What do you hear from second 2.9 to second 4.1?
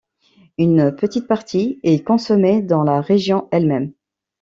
région elle-même.